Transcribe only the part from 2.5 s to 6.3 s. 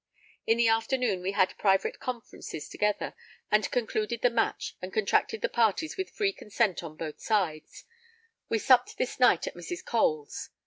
together, and concluded the match and contracted the parties with